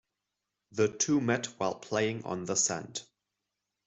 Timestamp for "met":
1.21-1.45